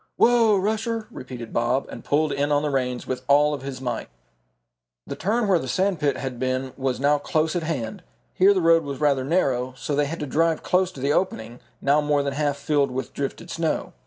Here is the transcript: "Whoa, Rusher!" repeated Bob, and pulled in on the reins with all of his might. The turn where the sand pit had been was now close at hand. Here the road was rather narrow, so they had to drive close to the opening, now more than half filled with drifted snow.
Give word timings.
"Whoa, 0.17 0.57
Rusher!" 0.57 1.05
repeated 1.11 1.53
Bob, 1.53 1.87
and 1.91 2.03
pulled 2.03 2.31
in 2.31 2.51
on 2.51 2.63
the 2.63 2.71
reins 2.71 3.05
with 3.05 3.21
all 3.27 3.53
of 3.53 3.61
his 3.61 3.79
might. 3.79 4.09
The 5.05 5.15
turn 5.15 5.47
where 5.47 5.59
the 5.59 5.67
sand 5.67 5.99
pit 5.99 6.17
had 6.17 6.39
been 6.39 6.73
was 6.75 6.99
now 6.99 7.19
close 7.19 7.55
at 7.55 7.61
hand. 7.61 8.01
Here 8.33 8.55
the 8.55 8.61
road 8.61 8.83
was 8.83 8.99
rather 8.99 9.23
narrow, 9.23 9.75
so 9.77 9.93
they 9.95 10.05
had 10.07 10.19
to 10.21 10.25
drive 10.25 10.63
close 10.63 10.91
to 10.93 10.99
the 11.01 11.13
opening, 11.13 11.59
now 11.81 12.01
more 12.01 12.23
than 12.23 12.33
half 12.33 12.57
filled 12.57 12.89
with 12.89 13.13
drifted 13.13 13.51
snow. 13.51 13.93